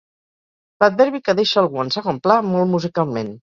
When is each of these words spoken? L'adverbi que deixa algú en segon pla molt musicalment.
L'adverbi 0.83 1.21
que 1.29 1.35
deixa 1.41 1.61
algú 1.63 1.85
en 1.85 1.93
segon 1.99 2.21
pla 2.25 2.41
molt 2.51 2.75
musicalment. 2.75 3.33